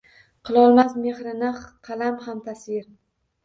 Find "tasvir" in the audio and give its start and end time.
2.51-2.93